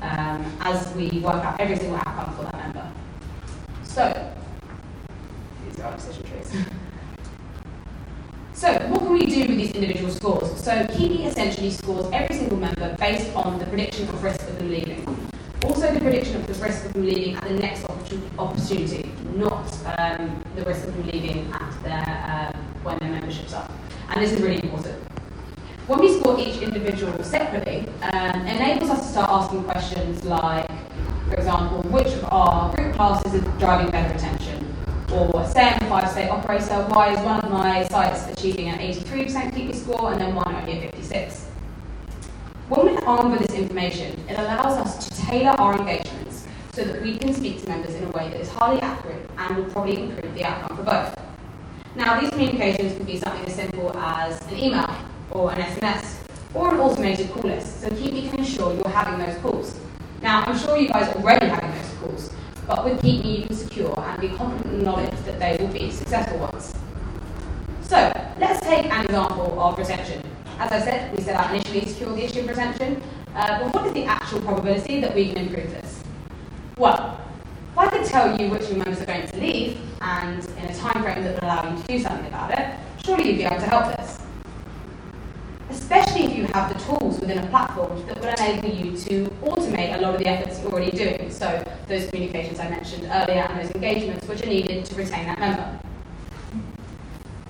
um, 0.00 0.46
as 0.60 0.94
we 0.94 1.18
work 1.18 1.44
out 1.44 1.60
every 1.60 1.76
single 1.76 1.96
outcome 1.96 2.36
for 2.36 2.44
that 2.44 2.54
member. 2.58 2.92
So, 3.82 4.32
these 5.66 5.80
are 5.80 5.86
our 5.86 5.96
decision 5.96 6.22
trees. 6.22 6.66
So, 8.52 8.72
what 8.90 9.00
can 9.00 9.12
we 9.12 9.26
do 9.26 9.40
with 9.40 9.56
these 9.56 9.72
individual 9.72 10.10
scores? 10.12 10.60
So, 10.62 10.72
KeepMe 10.86 11.26
essentially 11.26 11.70
scores 11.70 12.06
every 12.12 12.36
single 12.36 12.58
member 12.58 12.96
based 12.98 13.34
on 13.34 13.58
the 13.58 13.66
prediction 13.66 14.08
of 14.08 14.22
risk 14.22 14.40
of 14.42 14.58
the 14.58 14.64
leaving. 14.64 14.87
Prediction 16.00 16.36
of 16.36 16.46
the 16.46 16.54
risk 16.64 16.86
of 16.86 16.92
them 16.92 17.04
leaving 17.04 17.34
at 17.34 17.42
the 17.44 17.54
next 17.54 17.84
opportunity, 18.38 19.10
not 19.34 19.66
um, 19.98 20.42
the 20.56 20.62
risk 20.64 20.86
of 20.86 20.94
them 20.96 21.06
leaving 21.06 21.52
at 21.52 21.82
their, 21.82 22.54
um, 22.54 22.62
when 22.82 22.98
their 22.98 23.10
membership's 23.10 23.52
up 23.52 23.70
and 24.10 24.22
this 24.22 24.32
is 24.32 24.42
really 24.42 24.62
important. 24.62 24.96
When 25.86 26.00
we 26.00 26.18
score 26.18 26.38
each 26.38 26.60
individual 26.60 27.22
separately, 27.22 27.88
um, 28.12 28.46
enables 28.46 28.90
us 28.90 29.06
to 29.06 29.12
start 29.12 29.30
asking 29.30 29.64
questions 29.64 30.24
like, 30.24 30.68
for 31.28 31.34
example, 31.34 31.82
which 31.90 32.08
of 32.08 32.24
our 32.32 32.74
group 32.74 32.94
classes 32.94 33.34
is 33.34 33.42
driving 33.58 33.90
better 33.90 34.12
retention? 34.12 34.74
Or 35.12 35.46
say 35.46 35.62
I'm 35.62 35.86
a 35.86 35.88
five-state 35.88 36.28
operator, 36.28 36.84
why 36.88 37.14
is 37.14 37.20
one 37.20 37.40
of 37.40 37.50
my 37.50 37.86
sites 37.88 38.26
achieving 38.26 38.68
an 38.68 38.78
83% 38.78 39.52
KeepMe 39.52 39.74
score 39.74 40.12
and 40.12 40.20
then 40.20 40.34
one 40.34 40.54
only 40.54 40.78
a 40.78 40.80
56? 40.90 41.46
When 42.68 42.86
we're 42.86 43.04
armed 43.04 43.32
with 43.32 43.46
this 43.46 43.58
information, 43.58 44.22
it 44.28 44.38
allows 44.38 44.76
us 44.78 45.08
to 45.08 45.14
tailor 45.28 45.54
our 45.60 45.76
engagements 45.78 46.46
so 46.72 46.84
that 46.84 47.02
we 47.02 47.18
can 47.18 47.34
speak 47.34 47.60
to 47.62 47.68
members 47.68 47.94
in 47.94 48.04
a 48.04 48.10
way 48.10 48.30
that 48.30 48.40
is 48.40 48.48
highly 48.48 48.80
accurate 48.80 49.28
and 49.36 49.56
will 49.56 49.64
probably 49.66 50.02
improve 50.02 50.34
the 50.34 50.44
outcome 50.44 50.76
for 50.76 50.82
both. 50.82 51.14
Now, 51.94 52.18
these 52.18 52.30
communications 52.30 52.96
can 52.96 53.04
be 53.04 53.18
something 53.18 53.44
as 53.44 53.54
simple 53.54 53.94
as 53.98 54.40
an 54.46 54.56
email 54.56 54.88
or 55.30 55.52
an 55.52 55.60
SMS 55.60 56.16
or 56.54 56.72
an 56.72 56.80
automated 56.80 57.30
call 57.30 57.42
list. 57.42 57.82
So 57.82 57.88
KeepMe 57.90 58.30
can 58.30 58.38
ensure 58.38 58.72
you're 58.74 58.88
having 58.88 59.24
those 59.24 59.36
calls. 59.42 59.78
Now, 60.22 60.44
I'm 60.44 60.58
sure 60.58 60.78
you 60.78 60.88
guys 60.88 61.14
are 61.14 61.18
already 61.18 61.46
having 61.46 61.70
those 61.72 61.94
calls, 62.00 62.30
but 62.66 62.84
with 62.84 63.02
KeepMe 63.02 63.40
you 63.40 63.46
can 63.46 63.56
secure 63.56 63.98
and 64.00 64.20
be 64.20 64.28
confident 64.28 64.72
in 64.72 64.78
the 64.78 64.84
knowledge 64.84 65.10
that 65.26 65.38
they 65.38 65.58
will 65.60 65.72
be 65.72 65.90
successful 65.90 66.38
ones. 66.38 66.74
So, 67.82 68.12
let's 68.38 68.60
take 68.60 68.86
an 68.86 69.04
example 69.04 69.60
of 69.60 69.76
retention. 69.76 70.22
As 70.58 70.72
I 70.72 70.80
said, 70.80 71.16
we 71.16 71.22
set 71.22 71.36
out 71.36 71.50
initially 71.54 71.82
to 71.82 71.88
secure 71.88 72.14
the 72.14 72.24
issue 72.24 72.40
of 72.40 72.48
retention, 72.48 73.02
uh, 73.34 73.60
but 73.60 73.74
what 73.74 73.86
is 73.86 73.92
the 73.92 74.04
actual 74.04 74.40
probability 74.40 75.00
that 75.00 75.14
we 75.14 75.32
can 75.32 75.46
improve 75.46 75.70
this? 75.70 76.02
Well, 76.76 77.20
if 77.72 77.78
I 77.78 77.88
could 77.88 78.06
tell 78.06 78.40
you 78.40 78.50
which 78.50 78.68
members 78.70 79.00
are 79.00 79.06
going 79.06 79.26
to 79.26 79.36
leave, 79.38 79.80
and 80.00 80.44
in 80.44 80.64
a 80.66 80.74
time 80.74 81.02
frame 81.02 81.24
that 81.24 81.34
would 81.34 81.42
allow 81.42 81.70
you 81.70 81.80
to 81.80 81.86
do 81.86 81.98
something 81.98 82.26
about 82.26 82.58
it, 82.58 82.76
surely 83.04 83.28
you'd 83.28 83.38
be 83.38 83.44
able 83.44 83.56
to 83.56 83.66
help 83.66 83.96
this. 83.96 84.20
Especially 85.70 86.24
if 86.24 86.36
you 86.36 86.46
have 86.54 86.72
the 86.72 86.78
tools 86.84 87.20
within 87.20 87.38
a 87.38 87.46
platform 87.48 88.04
that 88.06 88.20
would 88.20 88.40
enable 88.40 88.68
you 88.68 88.96
to 88.96 89.26
automate 89.42 89.96
a 89.96 90.00
lot 90.00 90.14
of 90.14 90.20
the 90.20 90.26
efforts 90.26 90.60
you're 90.60 90.72
already 90.72 90.96
doing. 90.96 91.30
So 91.30 91.62
those 91.88 92.08
communications 92.08 92.58
I 92.58 92.68
mentioned 92.68 93.04
earlier 93.04 93.42
and 93.42 93.60
those 93.60 93.70
engagements 93.72 94.26
which 94.26 94.42
are 94.42 94.46
needed 94.46 94.84
to 94.86 94.94
retain 94.94 95.26
that 95.26 95.38
member. 95.38 95.78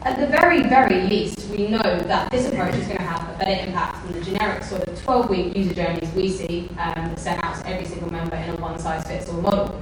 At 0.02 0.18
the 0.18 0.26
very, 0.26 0.62
very 0.62 1.02
least, 1.02 1.48
we 1.50 1.68
know 1.68 1.78
that 1.82 2.30
this 2.30 2.48
approach 2.48 2.74
is 2.74 2.86
going 2.86 2.97
to 2.97 2.97
a 3.22 3.38
better 3.38 3.66
impact 3.66 4.04
than 4.04 4.12
the 4.12 4.24
generic 4.24 4.62
sort 4.62 4.86
of 4.86 4.98
12-week 4.98 5.56
user 5.56 5.74
journeys 5.74 6.10
we 6.14 6.30
see 6.30 6.68
um, 6.78 7.16
sent 7.16 7.42
out 7.44 7.56
to 7.60 7.68
every 7.68 7.86
single 7.86 8.10
member 8.12 8.36
in 8.36 8.50
a 8.50 8.56
one-size-fits-all 8.56 9.40
model. 9.40 9.80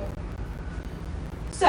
So 1.52 1.68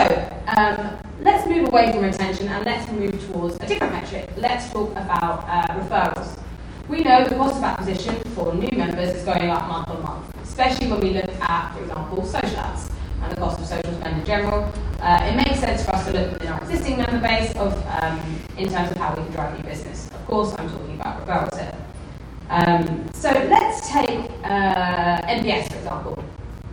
um, 0.57 0.97
let's 1.21 1.47
move 1.47 1.69
away 1.69 1.91
from 1.91 2.03
retention 2.03 2.47
and 2.49 2.65
let's 2.65 2.91
move 2.91 3.25
towards 3.27 3.55
a 3.55 3.67
different 3.67 3.93
metric. 3.93 4.29
Let's 4.35 4.69
talk 4.71 4.91
about 4.91 5.45
uh, 5.47 5.79
referrals. 5.79 6.37
We 6.89 7.01
know 7.01 7.23
the 7.25 7.35
cost 7.35 7.57
of 7.57 7.63
acquisition 7.63 8.15
for 8.35 8.53
new 8.53 8.77
members 8.77 9.09
is 9.09 9.23
going 9.23 9.49
up 9.49 9.67
month 9.67 9.89
on 9.89 10.01
month, 10.03 10.37
especially 10.43 10.91
when 10.91 10.99
we 10.99 11.09
look 11.11 11.29
at, 11.41 11.73
for 11.73 11.81
example, 11.83 12.25
social 12.25 12.57
ads 12.57 12.89
and 13.21 13.31
the 13.31 13.37
cost 13.37 13.59
of 13.59 13.65
social 13.65 13.93
spend 13.93 14.19
in 14.19 14.25
general. 14.25 14.71
Uh, 14.99 15.29
it 15.31 15.35
makes 15.37 15.59
sense 15.59 15.85
for 15.85 15.95
us 15.95 16.05
to 16.05 16.11
look 16.11 16.33
within 16.33 16.49
our 16.49 16.61
existing 16.63 16.97
member 16.97 17.19
base 17.19 17.55
of, 17.55 17.73
um, 18.01 18.19
in 18.57 18.69
terms 18.69 18.91
of 18.91 18.97
how 18.97 19.15
we 19.15 19.23
can 19.23 19.31
drive 19.31 19.57
new 19.57 19.63
business. 19.69 20.07
Of 20.11 20.25
course, 20.27 20.53
I'm 20.57 20.69
talking 20.69 20.99
about 20.99 21.06
referrals 21.27 21.57
here. 21.59 21.75
Um, 22.49 23.09
so 23.13 23.29
let's 23.29 23.89
take 23.89 24.31
uh, 24.43 25.21
NPS, 25.21 25.69
for 25.69 25.77
example. 25.77 26.23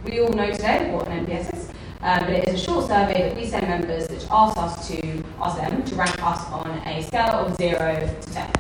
We 0.05 0.21
all 0.21 0.33
know 0.33 0.51
today 0.53 0.91
what 0.93 1.09
an 1.09 1.27
NPS 1.27 1.55
is. 1.55 1.69
Um, 2.01 2.21
but 2.21 2.31
it 2.31 2.49
is 2.49 2.61
a 2.61 2.65
short 2.65 2.87
survey 2.87 3.29
that 3.29 3.37
we 3.37 3.47
send 3.47 3.67
members 3.67 4.11
which 4.11 4.27
asks 4.31 4.59
us 4.59 4.89
to 4.89 5.25
ask 5.41 5.57
them 5.57 5.83
to 5.83 5.95
rank 5.95 6.23
us 6.23 6.45
on 6.51 6.69
a 6.87 7.03
scale 7.03 7.47
of 7.47 7.57
0 7.57 7.79
to 8.21 8.33
10. 8.33 8.51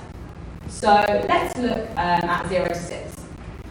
So 0.69 0.88
let's 1.29 1.56
look 1.58 1.91
um, 1.91 2.25
at 2.25 2.49
0 2.49 2.69
to 2.69 2.75
6. 2.75 3.17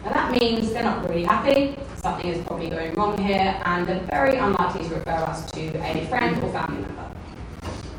Now 0.04 0.12
that 0.12 0.40
means 0.40 0.72
they're 0.72 0.84
not 0.84 1.08
really 1.08 1.24
happy, 1.24 1.76
something 1.96 2.30
is 2.30 2.44
probably 2.46 2.70
going 2.70 2.94
wrong 2.94 3.18
here, 3.18 3.60
and 3.64 3.84
they're 3.86 4.06
very 4.10 4.36
unlikely 4.36 4.88
to 4.88 4.94
refer 4.94 5.10
us 5.10 5.50
to 5.50 5.60
a 5.60 6.06
friend 6.06 6.40
or 6.44 6.52
family 6.52 6.82
member. 6.82 7.10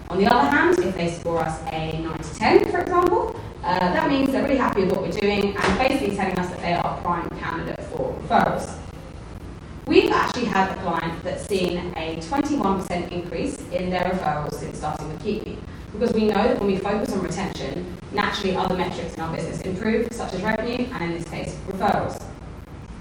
On 0.09 0.17
the 0.17 0.27
other 0.33 0.49
hand, 0.49 0.79
if 0.79 0.95
they 0.95 1.11
score 1.11 1.39
us 1.39 1.61
a 1.73 1.99
9 2.01 2.17
to 2.17 2.35
10, 2.35 2.71
for 2.71 2.79
example, 2.79 3.35
uh, 3.65 3.79
that 3.79 4.07
means 4.09 4.31
they're 4.31 4.43
really 4.43 4.57
happy 4.57 4.81
with 4.81 4.91
what 4.91 5.01
we're 5.01 5.11
doing 5.11 5.57
and 5.57 5.79
basically 5.79 6.15
telling 6.15 6.37
us 6.37 6.49
that 6.51 6.59
they 6.61 6.73
are 6.73 6.97
a 6.97 7.01
prime 7.01 7.27
candidate 7.39 7.83
for 7.85 8.13
referrals. 8.21 8.77
We've 9.87 10.11
actually 10.11 10.45
had 10.45 10.69
a 10.69 10.81
client 10.81 11.23
that's 11.23 11.47
seen 11.47 11.91
a 11.97 12.17
21% 12.17 13.11
increase 13.11 13.57
in 13.71 13.89
their 13.89 14.03
referrals 14.03 14.53
since 14.53 14.77
starting 14.77 15.09
with 15.09 15.23
KeepMe. 15.23 15.57
Because 15.91 16.13
we 16.13 16.27
know 16.27 16.47
that 16.47 16.59
when 16.59 16.67
we 16.67 16.77
focus 16.77 17.11
on 17.13 17.21
retention, 17.21 17.97
naturally 18.11 18.55
other 18.55 18.75
metrics 18.75 19.15
in 19.15 19.21
our 19.21 19.35
business 19.35 19.61
improve, 19.61 20.09
such 20.11 20.33
as 20.33 20.43
revenue 20.43 20.85
and 20.93 21.03
in 21.03 21.17
this 21.17 21.27
case, 21.27 21.55
referrals. 21.67 22.23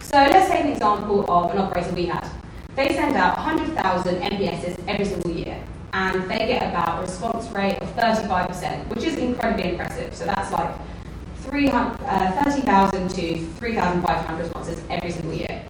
So 0.00 0.16
let's 0.16 0.50
take 0.50 0.64
an 0.64 0.72
example 0.72 1.30
of 1.30 1.50
an 1.50 1.58
operator 1.58 1.92
we 1.92 2.06
had. 2.06 2.26
They 2.74 2.88
send 2.94 3.16
out 3.16 3.36
100,000 3.36 4.14
NPSs 4.16 4.82
every 4.88 5.04
single 5.04 5.30
year, 5.30 5.62
and 5.94 6.28
they 6.28 6.38
get 6.38 6.70
about 6.70 6.98
a 6.98 7.02
response 7.02 7.48
rate 7.50 7.78
of 7.80 7.88
35%, 7.94 8.88
which 8.88 9.04
is 9.04 9.16
incredibly 9.16 9.70
impressive. 9.70 10.12
So 10.12 10.24
that's 10.24 10.50
like 10.50 10.74
uh, 11.46 12.42
30,000 12.42 13.08
to 13.10 13.38
3,500 13.38 14.42
responses 14.42 14.82
every 14.90 15.12
single 15.12 15.34
year. 15.34 15.64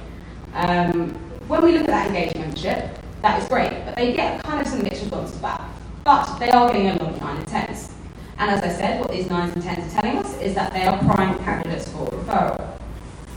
Um, 0.55 1.11
when 1.47 1.63
we 1.63 1.73
look 1.73 1.83
at 1.83 1.89
that 1.89 2.07
engaged 2.07 2.39
membership, 2.39 2.99
that 3.21 3.43
is 3.43 3.49
great, 3.51 3.85
but 3.85 3.97
they 3.97 4.15
get 4.15 4.43
kind 4.43 4.63
of 4.63 4.67
some 4.67 4.83
mixed 4.83 5.03
responses 5.03 5.37
back. 5.39 5.61
But 6.05 6.39
they 6.39 6.49
are 6.49 6.73
getting 6.73 6.89
a 6.89 6.93
lot 6.95 7.15
of 7.15 7.21
9 7.21 7.37
and 7.37 7.47
10s. 7.47 7.93
And 8.39 8.51
as 8.51 8.63
I 8.63 8.71
said, 8.71 9.01
what 9.01 9.11
these 9.11 9.27
9s 9.27 9.53
and 9.53 9.63
10s 9.63 9.87
are 9.87 10.01
telling 10.01 10.19
us 10.19 10.41
is 10.41 10.55
that 10.55 10.73
they 10.73 10.85
are 10.85 10.99
prime 11.05 11.39
candidates 11.41 11.91
for 11.91 12.07
referral. 12.07 12.79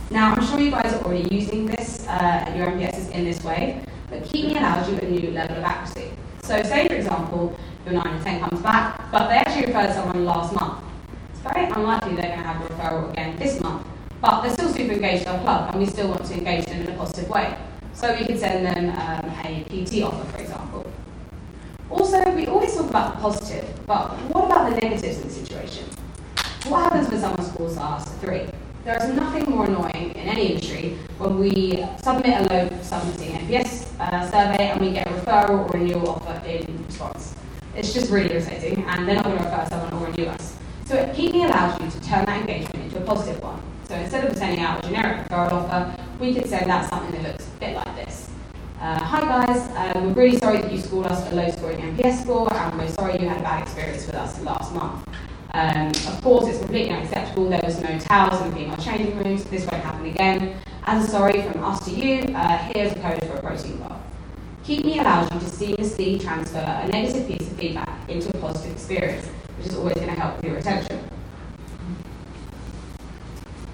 Now, 0.09 0.33
I'm 0.33 0.45
sure 0.45 0.57
you 0.57 0.71
guys 0.71 0.93
are 0.93 1.03
already 1.03 1.35
using 1.35 1.65
this, 1.65 2.07
uh, 2.07 2.53
your 2.55 2.67
NPSs 2.67 3.11
in 3.11 3.25
this 3.25 3.43
way, 3.43 3.83
but 4.09 4.23
keep 4.23 4.45
KeepMe 4.45 4.57
allows 4.57 4.89
you 4.89 4.97
a 4.99 5.05
new 5.05 5.31
level 5.31 5.57
of 5.57 5.63
accuracy. 5.63 6.16
So 6.47 6.63
say, 6.63 6.87
for 6.87 6.95
example, 6.95 7.59
your 7.85 7.95
9 7.95 8.07
and 8.07 8.23
10 8.23 8.39
comes 8.39 8.61
back, 8.61 9.11
but 9.11 9.27
they 9.27 9.35
actually 9.35 9.65
referred 9.65 9.93
someone 9.93 10.23
last 10.23 10.53
month. 10.53 10.81
It's 11.31 11.41
very 11.41 11.65
unlikely 11.65 12.15
they're 12.15 12.29
going 12.35 12.39
to 12.39 12.47
have 12.47 12.61
a 12.61 12.73
referral 12.73 13.11
again 13.11 13.37
this 13.37 13.59
month 13.59 13.85
but 14.21 14.41
they're 14.41 14.53
still 14.53 14.69
super 14.69 14.93
engaged 14.93 15.23
in 15.23 15.27
our 15.27 15.39
club 15.41 15.69
and 15.71 15.79
we 15.81 15.85
still 15.85 16.07
want 16.07 16.25
to 16.25 16.33
engage 16.33 16.65
them 16.65 16.81
in 16.81 16.87
a 16.87 16.95
positive 16.95 17.29
way. 17.29 17.53
So 17.93 18.15
we 18.17 18.25
could 18.25 18.39
send 18.39 18.65
them 18.65 18.89
um, 18.91 19.29
a 19.43 19.63
PT 19.67 20.03
offer, 20.03 20.23
for 20.31 20.37
example. 20.37 20.85
Also, 21.89 22.31
we 22.31 22.47
always 22.47 22.73
talk 22.75 22.89
about 22.89 23.15
the 23.15 23.21
positive, 23.21 23.85
but 23.85 24.11
what 24.29 24.45
about 24.45 24.69
the 24.69 24.75
negatives 24.77 25.17
in 25.17 25.27
the 25.27 25.33
situation? 25.33 25.85
What 26.67 26.83
happens 26.83 27.09
when 27.09 27.19
someone 27.19 27.45
scores 27.45 27.77
a 27.77 27.99
three? 28.21 28.45
There 28.85 28.97
is 29.03 29.13
nothing 29.15 29.49
more 29.49 29.65
annoying 29.65 30.11
in 30.11 30.27
any 30.29 30.53
industry 30.53 30.97
when 31.17 31.39
we 31.39 31.85
submit 32.01 32.39
a 32.39 32.53
low 32.53 32.69
submitting 32.81 33.35
NPS 33.35 33.86
uh, 33.99 34.25
survey 34.29 34.69
and 34.69 34.81
we 34.81 34.91
get 34.91 35.07
a 35.07 35.11
referral 35.11 35.65
or 35.65 35.77
renewal 35.77 36.09
offer 36.09 36.45
in 36.47 36.85
response. 36.85 37.35
It's 37.75 37.93
just 37.93 38.11
really 38.11 38.31
irritating, 38.31 38.83
and 38.85 39.07
they're 39.07 39.15
not 39.15 39.25
going 39.25 39.37
to 39.37 39.43
refer 39.43 39.67
someone 39.69 39.93
or 39.93 40.07
renew 40.07 40.25
us. 40.25 40.57
So 40.85 41.11
Keep 41.13 41.33
Me 41.33 41.43
allows 41.43 41.79
you 41.81 41.89
to 41.89 42.01
turn 42.07 42.25
that 42.25 42.41
engagement 42.41 42.85
into 42.85 42.97
a 42.97 43.01
positive 43.01 43.41
one. 43.41 43.61
So 43.87 43.95
instead 43.95 44.25
of 44.25 44.37
sending 44.37 44.61
out 44.61 44.83
a 44.83 44.87
generic 44.87 45.27
referral 45.27 45.51
offer, 45.51 46.03
we 46.19 46.33
could 46.33 46.47
send 46.49 46.69
out 46.71 46.89
something 46.89 47.11
that 47.21 47.31
looks 47.31 47.47
a 47.47 47.59
bit 47.59 47.75
like 47.75 47.95
this. 47.95 48.29
Uh, 48.79 48.99
hi 49.03 49.21
guys, 49.21 49.95
um, 49.95 50.13
we're 50.13 50.23
really 50.23 50.37
sorry 50.37 50.61
that 50.61 50.71
you 50.71 50.79
scored 50.79 51.07
us 51.07 51.31
a 51.31 51.35
low 51.35 51.49
scoring 51.49 51.79
NPS 51.79 52.23
score, 52.23 52.53
and 52.53 52.77
we're 52.77 52.87
sorry 52.89 53.19
you 53.19 53.27
had 53.27 53.39
a 53.39 53.43
bad 53.43 53.63
experience 53.63 54.05
with 54.05 54.15
us 54.15 54.39
last 54.41 54.73
month. 54.73 55.07
Um, 55.53 55.87
of 55.87 56.21
course, 56.21 56.47
it's 56.47 56.59
completely 56.59 56.91
unacceptable. 56.91 57.49
There 57.49 57.61
was 57.63 57.81
no 57.81 57.97
towels 57.97 58.39
in 58.41 58.51
the 58.51 58.55
female 58.55 58.77
changing 58.77 59.17
rooms. 59.17 59.43
This 59.45 59.65
won't 59.65 59.83
happen 59.83 60.05
again. 60.05 60.57
As 60.89 61.03
a 61.03 61.11
sorry 61.11 61.41
from 61.41 61.65
us 61.65 61.83
to 61.83 61.91
you, 61.91 62.33
uh, 62.33 62.57
here's 62.73 62.93
a 62.93 62.99
code 63.01 63.19
for 63.25 63.35
a 63.35 63.41
protein 63.41 63.75
bar. 63.75 63.99
Keep 64.63 64.85
Me 64.85 64.99
allows 64.99 65.29
you 65.33 65.39
to 65.41 65.45
seamlessly 65.45 66.21
transfer 66.21 66.59
a 66.59 66.87
negative 66.87 67.27
piece 67.27 67.45
of 67.45 67.57
feedback 67.57 68.09
into 68.09 68.29
a 68.29 68.39
positive 68.39 68.71
experience, 68.71 69.27
which 69.57 69.67
is 69.67 69.75
always 69.75 69.95
going 69.95 70.07
to 70.07 70.13
help 70.17 70.37
with 70.37 70.45
your 70.45 70.55
retention. 70.55 70.97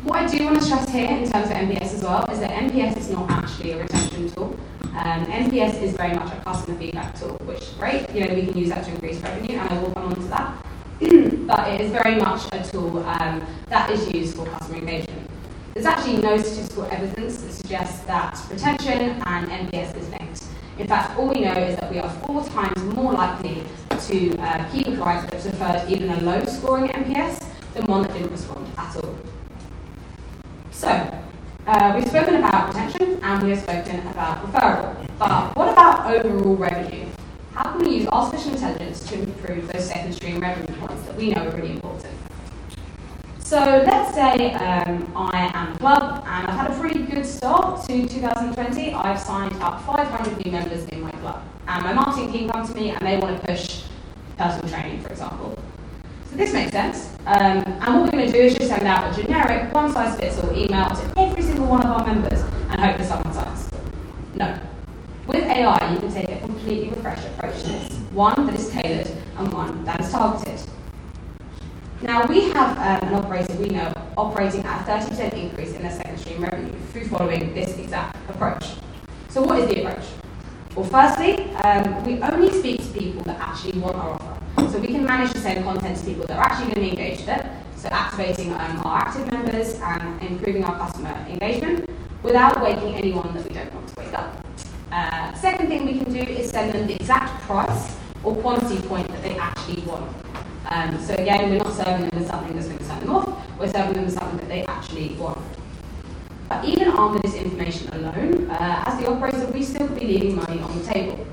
What 0.02 0.24
I 0.24 0.28
do 0.28 0.44
want 0.44 0.58
to 0.58 0.64
stress 0.64 0.90
here 0.90 1.08
in 1.08 1.30
terms 1.30 1.52
of 1.52 1.56
NPS 1.56 1.94
as 1.94 2.04
well 2.04 2.26
is 2.32 2.40
that 2.40 2.50
NPS 2.50 2.98
is 2.98 3.12
not 3.12 3.30
actually 3.30 3.74
a 3.74 3.84
retention 3.84 4.32
tool. 4.32 4.58
Um, 4.96 5.28
NPS 5.28 5.84
is 5.84 5.94
very 5.96 6.16
much 6.16 6.34
a 6.34 6.42
customer 6.42 6.80
feedback 6.80 7.20
tool, 7.20 7.38
which 7.44 7.78
great. 7.78 8.10
You 8.10 8.26
know, 8.26 8.34
we 8.34 8.48
can 8.48 8.58
use 8.58 8.70
that 8.70 8.86
to 8.86 8.90
increase 8.92 9.22
revenue, 9.22 9.60
and 9.60 9.70
I 9.70 9.80
will 9.80 9.92
come 9.92 10.06
on 10.06 10.16
to 10.16 10.22
that. 10.30 10.66
but 11.46 11.68
it 11.68 11.82
is 11.82 11.92
very 11.92 12.16
much 12.16 12.42
a 12.54 12.64
tool 12.64 13.06
um, 13.06 13.46
that 13.70 13.92
is 13.92 14.12
used 14.12 14.36
for 14.36 14.48
customer 14.48 14.80
engagement. 14.80 15.13
There's 15.84 15.98
actually 15.98 16.22
no 16.22 16.38
statistical 16.38 16.86
evidence 16.86 17.42
that 17.42 17.52
suggests 17.52 18.06
that 18.06 18.40
retention 18.50 19.22
and 19.26 19.50
NPS 19.50 19.98
is 19.98 20.10
linked. 20.12 20.46
In 20.80 20.88
fact, 20.88 21.20
all 21.20 21.28
we 21.28 21.42
know 21.42 21.52
is 21.56 21.76
that 21.76 21.92
we 21.92 22.00
are 22.00 22.10
four 22.10 22.42
times 22.42 22.82
more 22.96 23.12
likely 23.12 23.66
to 23.90 24.38
uh, 24.38 24.72
keep 24.72 24.88
a 24.88 24.96
client 24.96 25.30
that's 25.30 25.46
referred 25.46 25.84
even 25.90 26.10
a 26.10 26.22
low 26.22 26.42
scoring 26.46 26.88
NPS 26.88 27.46
than 27.74 27.84
one 27.88 28.04
that 28.04 28.14
didn't 28.14 28.32
respond 28.32 28.66
at 28.78 28.96
all. 28.96 29.14
So, 30.72 30.88
uh, 31.68 31.92
we've 31.98 32.08
spoken 32.08 32.36
about 32.36 32.70
retention 32.70 33.20
and 33.22 33.44
we 33.44 33.50
have 33.50 33.60
spoken 33.60 34.08
about 34.08 34.42
referral. 34.42 34.96
But 35.20 35.54
what 35.58 35.68
about 35.68 36.10
overall 36.10 36.56
revenue? 36.56 37.08
How 37.56 37.74
can 37.74 37.80
we 37.84 37.98
use 37.98 38.08
artificial 38.08 38.54
intelligence 38.54 39.06
to 39.10 39.20
improve 39.20 39.68
those 39.68 39.90
second 39.90 40.14
stream 40.14 40.40
revenue 40.40 40.80
points 40.80 41.04
that 41.08 41.18
we 41.18 41.32
know 41.32 41.46
are 41.46 41.52
really 41.52 41.72
important? 41.72 42.13
So 43.54 43.60
let's 43.60 44.16
say 44.16 44.52
um, 44.54 45.14
I 45.16 45.52
am 45.54 45.76
a 45.76 45.78
club 45.78 46.24
and 46.26 46.48
I've 46.48 46.58
had 46.58 46.72
a 46.72 46.80
pretty 46.80 47.04
good 47.04 47.24
start 47.24 47.86
to 47.86 48.08
2020. 48.08 48.94
I've 48.94 49.20
signed 49.20 49.54
up 49.62 49.86
500 49.86 50.44
new 50.44 50.52
members 50.52 50.86
in 50.86 51.02
my 51.02 51.12
club. 51.12 51.44
And 51.68 51.84
my 51.84 51.94
marketing 51.94 52.32
team 52.32 52.50
come 52.50 52.68
to 52.68 52.74
me 52.74 52.90
and 52.90 53.06
they 53.06 53.20
want 53.20 53.40
to 53.40 53.46
push 53.46 53.84
personal 54.40 54.68
training, 54.70 55.02
for 55.04 55.10
example. 55.10 55.56
So 56.32 56.36
this 56.36 56.52
makes 56.52 56.72
sense. 56.72 57.14
Um, 57.28 57.62
and 57.62 57.94
what 57.94 58.06
we're 58.06 58.18
going 58.18 58.26
to 58.26 58.32
do 58.32 58.40
is 58.40 58.56
just 58.56 58.70
send 58.70 58.88
out 58.88 59.16
a 59.16 59.22
generic 59.22 59.72
one-size-fits-all 59.72 60.58
email 60.58 60.90
to 60.90 61.14
every 61.16 61.44
single 61.44 61.68
one 61.68 61.86
of 61.86 61.92
our 61.92 62.08
members 62.08 62.42
and 62.72 62.82
hope 62.82 62.98
that 62.98 63.06
someone 63.06 63.34
signs. 63.36 63.70
No. 64.34 64.60
With 65.28 65.44
AI, 65.44 65.94
you 65.94 66.00
can 66.00 66.12
take 66.12 66.30
a 66.30 66.40
completely 66.40 66.90
refreshed 66.90 67.28
approach 67.28 67.62
to 67.62 67.68
this. 67.68 67.94
One 68.14 68.48
that 68.48 68.56
is 68.56 68.72
tailored 68.72 69.12
and 69.38 69.54
one 69.54 69.86
that 69.86 70.00
is 70.00 70.10
targeted. 70.10 70.73
Now, 72.04 72.26
we 72.26 72.50
have 72.50 72.78
um, 72.78 73.08
an 73.08 73.16
operator 73.16 73.54
we 73.54 73.70
know 73.70 73.94
operating 74.18 74.62
at 74.66 74.86
a 74.86 74.92
30% 74.92 75.34
increase 75.36 75.72
in 75.74 75.84
their 75.84 75.92
second 75.92 76.18
stream 76.18 76.44
revenue 76.44 76.78
through 76.92 77.08
following 77.08 77.54
this 77.54 77.78
exact 77.78 78.30
approach. 78.30 78.74
So, 79.30 79.42
what 79.42 79.60
is 79.60 79.70
the 79.70 79.86
approach? 79.86 80.04
Well, 80.76 80.84
firstly, 80.84 81.50
um, 81.64 82.04
we 82.04 82.22
only 82.22 82.52
speak 82.60 82.82
to 82.82 83.00
people 83.00 83.24
that 83.24 83.40
actually 83.40 83.80
want 83.80 83.96
our 83.96 84.20
offer. 84.20 84.70
So, 84.70 84.80
we 84.80 84.88
can 84.88 85.06
manage 85.06 85.32
to 85.32 85.40
send 85.40 85.64
content 85.64 85.98
to 85.98 86.04
people 86.04 86.26
that 86.28 86.38
are 86.38 86.44
actually 86.44 86.74
going 86.74 86.76
to 86.76 86.82
be 86.82 86.90
engaged 86.90 87.22
with 87.22 87.38
it. 87.38 87.46
So, 87.78 87.88
activating 87.88 88.52
um, 88.52 88.82
our 88.84 88.98
active 88.98 89.32
members 89.32 89.80
and 89.80 90.22
improving 90.22 90.66
our 90.66 90.78
customer 90.78 91.16
engagement 91.30 91.90
without 92.22 92.62
waking 92.62 92.96
anyone 92.96 93.34
that 93.34 93.48
we 93.48 93.56
don't 93.56 93.74
want 93.74 93.88
to 93.88 93.96
wake 94.02 94.14
up. 94.14 94.46
Uh, 94.92 95.34
second 95.36 95.70
thing 95.70 95.86
we 95.86 96.00
can 96.00 96.12
do 96.12 96.20
is 96.20 96.50
send 96.50 96.74
them 96.74 96.86
the 96.86 96.96
exact 96.96 97.42
price 97.44 97.96
or 98.24 98.36
quantity 98.36 98.86
point 98.90 99.08
that 99.08 99.24
they 99.24 99.38
actually 99.38 99.82
want. 99.84 100.23
Um, 100.74 101.00
so 101.00 101.14
again, 101.14 101.52
we're 101.52 101.60
not 101.60 101.72
serving 101.72 102.10
them 102.10 102.20
with 102.20 102.28
something 102.28 102.56
that's 102.56 102.66
going 102.66 102.80
to 102.80 102.86
turn 102.86 103.00
them 103.02 103.12
off, 103.12 103.60
we're 103.60 103.72
serving 103.72 103.94
them 103.94 104.06
with 104.06 104.14
something 104.16 104.38
that 104.40 104.48
they 104.48 104.66
actually 104.66 105.10
want. 105.20 105.38
But 106.50 106.66
even 106.66 106.88
armed 106.88 107.14
with 107.14 107.22
this 107.22 107.36
information 107.36 107.94
alone, 107.94 108.50
uh, 108.50 108.84
as 108.88 109.00
the 109.00 109.08
operator, 109.08 109.46
we 109.52 109.62
still 109.62 109.88
could 109.88 110.00
be 110.00 110.08
leaving 110.08 110.36
money 110.36 110.60
on 110.62 110.80
the 110.80 110.84
table. 110.84 111.28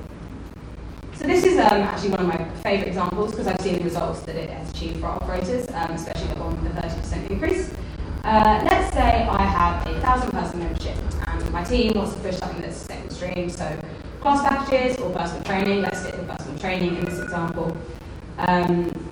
So 1.14 1.24
this 1.24 1.44
is 1.44 1.58
um, 1.58 1.80
actually 1.80 2.10
one 2.10 2.20
of 2.20 2.26
my 2.26 2.50
favourite 2.62 2.88
examples 2.88 3.30
because 3.30 3.46
I've 3.46 3.60
seen 3.62 3.78
the 3.78 3.84
results 3.84 4.20
that 4.20 4.36
it 4.36 4.50
has 4.50 4.68
achieved 4.72 5.00
for 5.00 5.06
operators, 5.06 5.66
um, 5.70 5.90
especially 5.92 6.26
the 6.34 6.40
one 6.40 6.62
with 6.62 6.74
the 6.74 6.82
30% 6.82 7.30
increase. 7.30 7.72
Uh, 8.24 8.60
let's 8.70 8.92
say 8.92 9.26
I 9.26 9.42
have 9.42 9.86
a 9.86 10.00
thousand 10.02 10.32
person 10.32 10.58
membership 10.58 10.96
and 11.28 11.50
my 11.50 11.64
team 11.64 11.94
wants 11.94 12.12
to 12.12 12.20
push 12.20 12.36
something 12.36 12.60
that's 12.60 12.76
second 12.76 13.10
stream, 13.10 13.48
so 13.48 13.74
class 14.20 14.46
packages 14.46 14.98
or 14.98 15.10
personal 15.12 15.42
training. 15.44 15.80
Let's 15.80 16.00
stick 16.00 16.14
with 16.14 16.28
personal 16.28 16.58
training 16.58 16.96
in 16.96 17.06
this 17.06 17.18
example. 17.18 17.74
Um, 18.36 19.09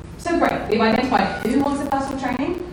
we've 0.71 0.81
identified 0.81 1.47
who 1.47 1.61
wants 1.61 1.83
a 1.83 1.91
personal 1.91 2.21
training, 2.21 2.73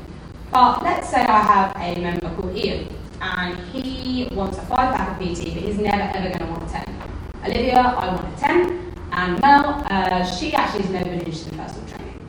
but 0.52 0.84
let's 0.84 1.10
say 1.10 1.22
I 1.22 1.40
have 1.40 1.76
a 1.76 2.00
member 2.00 2.30
called 2.36 2.56
Ian, 2.56 2.88
and 3.22 3.58
he 3.70 4.28
wants 4.34 4.58
a 4.58 4.62
five 4.62 4.96
pack 4.96 5.20
of 5.20 5.26
PT, 5.26 5.54
but 5.54 5.64
he's 5.64 5.78
never 5.78 6.04
ever 6.16 6.38
going 6.38 6.40
to 6.40 6.46
want 6.46 6.70
a 6.70 6.74
10. 6.74 7.02
Olivia, 7.46 7.80
I 7.80 8.08
want 8.08 8.38
a 8.38 8.40
10, 8.40 8.94
and 9.12 9.42
Mel, 9.42 9.84
uh, 9.90 10.26
she 10.26 10.54
actually 10.54 10.84
has 10.84 10.92
never 10.92 11.06
been 11.06 11.20
interested 11.20 11.54
in 11.54 11.60
personal 11.60 11.88
training. 11.88 12.20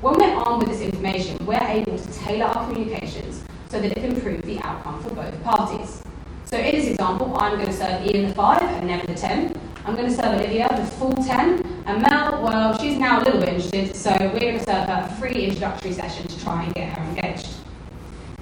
When 0.00 0.14
we're 0.14 0.34
armed 0.34 0.66
with 0.66 0.70
this 0.70 0.80
information, 0.80 1.44
we're 1.44 1.62
able 1.62 1.98
to 1.98 2.12
tailor 2.12 2.46
our 2.46 2.66
communications 2.66 3.44
so 3.68 3.80
that 3.80 3.92
it 3.92 3.94
can 3.94 4.16
improve 4.16 4.42
the 4.42 4.58
outcome 4.60 5.02
for 5.02 5.10
both 5.10 5.42
parties. 5.42 6.02
So 6.46 6.56
in 6.56 6.74
this 6.74 6.88
example, 6.88 7.36
I'm 7.36 7.54
going 7.54 7.66
to 7.66 7.72
serve 7.72 8.06
Ian 8.06 8.28
the 8.28 8.34
5 8.34 8.62
and 8.62 8.86
never 8.86 9.06
the 9.06 9.14
10, 9.14 9.54
I'm 9.84 9.96
going 9.96 10.08
to 10.08 10.14
serve 10.14 10.34
Olivia 10.34 10.68
the 10.68 10.84
full 10.84 11.14
10. 11.14 11.82
And 11.86 12.02
Mel, 12.02 12.42
well, 12.42 12.79
now 13.00 13.18
a 13.18 13.22
little 13.24 13.40
bit 13.40 13.48
interested, 13.48 13.96
so 13.96 14.10
we're 14.20 14.38
going 14.38 14.58
to 14.58 14.64
serve 14.64 14.86
her 14.86 15.08
a 15.10 15.14
free 15.16 15.46
introductory 15.46 15.92
session 15.92 16.28
to 16.28 16.40
try 16.40 16.64
and 16.64 16.74
get 16.74 16.96
her 16.96 17.02
engaged. 17.02 17.48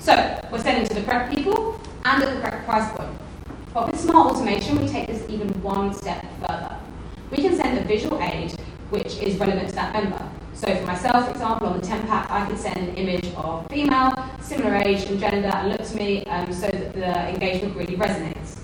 So, 0.00 0.40
we're 0.50 0.58
sending 0.58 0.86
to 0.88 0.94
the 0.94 1.02
correct 1.02 1.34
people 1.34 1.80
and 2.04 2.22
at 2.24 2.34
the 2.34 2.40
correct 2.40 2.66
price 2.66 2.90
point. 2.96 3.16
But 3.72 3.92
with 3.92 4.00
smart 4.00 4.32
automation, 4.32 4.80
we 4.80 4.88
take 4.88 5.06
this 5.06 5.24
even 5.28 5.48
one 5.62 5.94
step 5.94 6.26
further. 6.40 6.76
We 7.30 7.36
can 7.36 7.56
send 7.56 7.78
a 7.78 7.84
visual 7.84 8.20
aid 8.20 8.58
which 8.90 9.18
is 9.18 9.36
relevant 9.38 9.68
to 9.68 9.74
that 9.76 9.92
member. 9.92 10.28
So 10.54 10.74
for 10.74 10.86
myself, 10.86 11.26
for 11.26 11.30
example, 11.30 11.68
on 11.68 11.80
the 11.80 11.86
10 11.86 12.06
pack, 12.08 12.28
I 12.30 12.46
could 12.46 12.58
send 12.58 12.78
an 12.78 12.94
image 12.96 13.32
of 13.34 13.66
female, 13.68 14.12
similar 14.40 14.76
age 14.76 15.04
and 15.04 15.20
gender, 15.20 15.48
and 15.54 15.68
look 15.68 15.84
to 15.84 15.96
me 15.96 16.24
um, 16.24 16.52
so 16.52 16.66
that 16.68 16.94
the 16.94 17.28
engagement 17.28 17.76
really 17.76 17.96
resonates. 17.96 18.58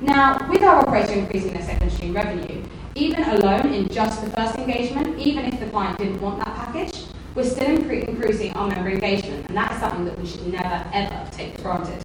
Now, 0.00 0.48
with 0.48 0.62
our 0.62 0.80
operator 0.80 1.14
increasing 1.14 1.54
their 1.54 1.62
second 1.62 1.90
stream 1.90 2.14
revenue, 2.14 2.62
even 2.94 3.24
alone 3.24 3.73
in 3.84 3.94
just 3.94 4.24
the 4.24 4.30
first 4.30 4.56
engagement, 4.56 5.18
even 5.18 5.44
if 5.44 5.60
the 5.60 5.66
client 5.66 5.98
didn't 5.98 6.20
want 6.20 6.38
that 6.38 6.54
package, 6.54 7.04
we're 7.34 7.44
still 7.44 7.66
increasing 7.68 8.52
our 8.54 8.68
member 8.68 8.90
engagement, 8.90 9.46
and 9.48 9.56
that 9.56 9.72
is 9.72 9.80
something 9.80 10.04
that 10.04 10.18
we 10.18 10.26
should 10.26 10.46
never 10.46 10.86
ever 10.92 11.30
take 11.30 11.56
for 11.56 11.62
granted. 11.62 12.02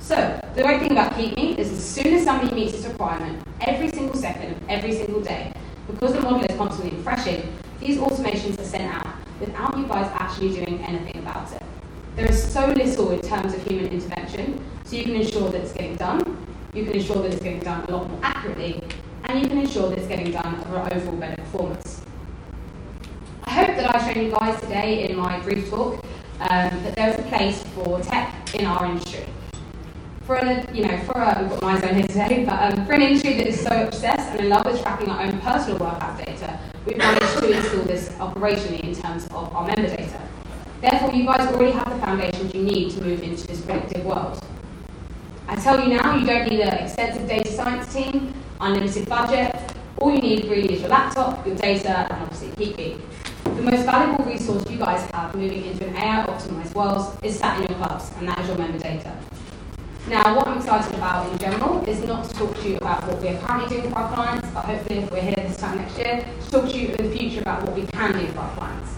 So, 0.00 0.40
the 0.54 0.62
great 0.62 0.80
thing 0.80 0.92
about 0.92 1.16
Keep 1.16 1.36
Me 1.36 1.56
is 1.56 1.70
as 1.70 1.84
soon 1.84 2.14
as 2.14 2.24
somebody 2.24 2.54
meets 2.54 2.72
this 2.72 2.86
requirement, 2.86 3.42
every 3.60 3.90
single 3.90 4.16
second 4.16 4.52
of 4.52 4.68
every 4.68 4.92
single 4.92 5.20
day, 5.20 5.52
because 5.86 6.12
the 6.12 6.20
model 6.20 6.44
is 6.44 6.56
constantly 6.56 6.96
refreshing, 6.96 7.52
these 7.78 7.98
automations 7.98 8.58
are 8.58 8.64
sent 8.64 8.92
out 8.92 9.14
without 9.38 9.78
you 9.78 9.86
guys 9.86 10.10
actually 10.14 10.50
doing 10.52 10.82
anything 10.84 11.22
about 11.22 11.50
it. 11.52 11.62
There 12.16 12.26
is 12.26 12.52
so 12.52 12.66
little 12.66 13.12
in 13.12 13.20
terms 13.22 13.54
of 13.54 13.64
human 13.66 13.86
intervention, 13.86 14.62
so 14.84 14.96
you 14.96 15.04
can 15.04 15.14
ensure 15.14 15.48
that 15.50 15.62
it's 15.62 15.72
getting 15.72 15.94
done, 15.96 16.46
you 16.74 16.84
can 16.84 16.94
ensure 16.94 17.22
that 17.22 17.32
it's 17.32 17.42
getting 17.42 17.60
done 17.60 17.84
a 17.84 17.90
lot 17.92 18.10
more 18.10 18.18
accurately, 18.22 18.82
and 19.30 19.42
you 19.42 19.48
can 19.48 19.58
ensure 19.58 19.88
that 19.88 19.98
it's 19.98 20.08
getting 20.08 20.32
done 20.32 20.60
for 20.62 20.78
overall 20.92 21.16
better 21.16 21.36
performance. 21.36 22.02
I 23.44 23.50
hope 23.50 23.68
that 23.68 23.94
I've 23.94 24.02
shown 24.02 24.24
you 24.24 24.30
guys 24.32 24.60
today 24.60 25.08
in 25.08 25.16
my 25.16 25.38
brief 25.40 25.70
talk 25.70 26.04
um, 26.40 26.82
that 26.82 26.96
there 26.96 27.10
is 27.10 27.18
a 27.18 27.22
place 27.22 27.62
for 27.74 28.00
tech 28.00 28.34
in 28.54 28.66
our 28.66 28.86
industry. 28.86 29.26
For 30.22 30.34
a, 30.34 30.72
you 30.74 30.84
know, 30.84 30.98
for 31.04 31.12
a, 31.12 31.38
we've 31.42 31.60
got 31.60 31.62
Myzone 31.62 31.94
here 31.94 32.06
today, 32.06 32.44
but 32.44 32.78
um, 32.78 32.86
for 32.86 32.92
an 32.92 33.02
industry 33.02 33.34
that 33.34 33.46
is 33.46 33.60
so 33.60 33.86
obsessed 33.86 34.30
and 34.30 34.40
in 34.40 34.48
love 34.48 34.66
with 34.66 34.82
tracking 34.82 35.08
our 35.08 35.22
own 35.22 35.38
personal 35.40 35.78
workout 35.78 36.18
data, 36.24 36.58
we've 36.84 36.98
managed 36.98 37.38
to 37.38 37.50
install 37.50 37.82
this 37.84 38.08
operationally 38.10 38.80
in 38.80 38.94
terms 38.94 39.26
of 39.26 39.54
our 39.54 39.66
member 39.66 39.88
data. 39.88 40.20
Therefore, 40.80 41.12
you 41.12 41.24
guys 41.24 41.46
already 41.52 41.72
have 41.72 41.88
the 41.88 42.04
foundations 42.04 42.52
you 42.54 42.62
need 42.62 42.90
to 42.92 43.02
move 43.02 43.22
into 43.22 43.46
this 43.46 43.60
predictive 43.60 44.04
world. 44.04 44.42
I 45.46 45.56
tell 45.56 45.80
you 45.80 45.96
now, 45.96 46.16
you 46.16 46.26
don't 46.26 46.48
need 46.48 46.60
an 46.60 46.84
extensive 46.84 47.28
data 47.28 47.50
science 47.50 47.92
team, 47.92 48.34
unlimited 48.60 49.08
budget. 49.08 49.56
All 49.98 50.14
you 50.14 50.20
need 50.20 50.44
really 50.44 50.74
is 50.74 50.80
your 50.80 50.90
laptop, 50.90 51.46
your 51.46 51.56
data, 51.56 52.06
and 52.10 52.22
obviously 52.22 52.50
Keep 52.56 53.00
The 53.44 53.62
most 53.62 53.84
valuable 53.84 54.24
resource 54.24 54.68
you 54.70 54.78
guys 54.78 55.10
have 55.12 55.34
moving 55.34 55.64
into 55.64 55.86
an 55.86 55.96
AI 55.96 56.26
optimized 56.26 56.74
world 56.74 57.18
is 57.22 57.38
sat 57.38 57.60
in 57.60 57.68
your 57.68 57.76
clubs, 57.78 58.10
and 58.18 58.28
that 58.28 58.38
is 58.38 58.48
your 58.48 58.58
member 58.58 58.78
data. 58.78 59.12
Now, 60.08 60.34
what 60.36 60.48
I'm 60.48 60.58
excited 60.58 60.94
about 60.94 61.30
in 61.30 61.38
general 61.38 61.84
is 61.88 62.02
not 62.04 62.28
to 62.28 62.34
talk 62.34 62.54
to 62.60 62.68
you 62.68 62.76
about 62.78 63.06
what 63.06 63.20
we're 63.20 63.38
currently 63.38 63.76
doing 63.76 63.90
for 63.90 63.98
our 63.98 64.12
clients, 64.14 64.48
but 64.50 64.64
hopefully 64.64 65.00
if 65.00 65.10
we're 65.10 65.20
here 65.20 65.34
this 65.36 65.56
time 65.56 65.76
next 65.76 65.98
year, 65.98 66.26
to 66.42 66.50
talk 66.50 66.68
to 66.68 66.78
you 66.78 66.88
in 66.88 67.10
the 67.10 67.16
future 67.16 67.40
about 67.40 67.62
what 67.62 67.74
we 67.74 67.86
can 67.86 68.12
do 68.12 68.26
for 68.28 68.40
our 68.40 68.54
clients, 68.56 68.94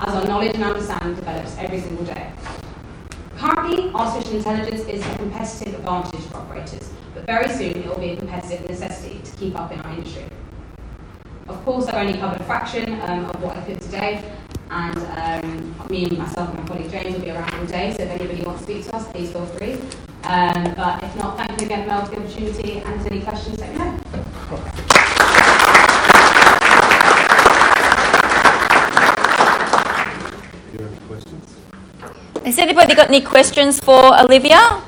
as 0.00 0.14
our 0.14 0.24
knowledge 0.26 0.54
and 0.54 0.64
understanding 0.64 1.14
develops 1.14 1.56
every 1.58 1.80
single 1.80 2.04
day. 2.04 2.30
Currently, 3.36 3.90
artificial 3.92 4.36
intelligence 4.36 4.82
is 4.82 5.04
a 5.04 5.16
competitive 5.16 5.74
advantage 5.74 6.20
for 6.26 6.36
operators, 6.36 6.91
but 7.22 7.44
very 7.44 7.48
soon 7.48 7.82
it 7.82 7.86
will 7.86 7.98
be 7.98 8.10
a 8.10 8.16
competitive 8.16 8.68
necessity 8.68 9.20
to 9.24 9.36
keep 9.36 9.58
up 9.58 9.72
in 9.72 9.80
our 9.80 9.92
industry. 9.92 10.24
Of 11.48 11.64
course, 11.64 11.86
I've 11.86 12.06
only 12.06 12.18
covered 12.18 12.40
a 12.40 12.44
fraction 12.44 13.00
um, 13.02 13.26
of 13.26 13.42
what 13.42 13.56
I 13.56 13.60
could 13.62 13.80
today, 13.80 14.22
and 14.70 14.98
um, 14.98 15.74
me 15.90 16.04
and 16.04 16.18
myself 16.18 16.48
and 16.50 16.58
my 16.58 16.66
colleague 16.66 16.90
James 16.90 17.14
will 17.14 17.22
be 17.22 17.30
around 17.30 17.54
all 17.54 17.66
day, 17.66 17.94
so 17.96 18.02
if 18.02 18.10
anybody 18.10 18.42
wants 18.42 18.64
to 18.64 18.72
speak 18.72 18.84
to 18.86 18.96
us, 18.96 19.10
please 19.12 19.30
feel 19.30 19.46
free. 19.46 19.74
Um, 20.24 20.74
but 20.76 21.02
if 21.02 21.16
not, 21.16 21.36
thank 21.36 21.60
you 21.60 21.66
again, 21.66 21.86
Mel, 21.86 22.04
for 22.04 22.14
the 22.14 22.22
opportunity, 22.22 22.80
and 22.80 23.00
if 23.00 23.06
any 23.06 23.20
questions, 23.20 23.58
let 23.60 23.72
me 23.72 23.78
know. 23.78 23.98
Has 32.44 32.58
anybody 32.58 32.94
got 32.94 33.08
any 33.08 33.20
questions 33.20 33.78
for 33.78 34.20
Olivia? 34.20 34.81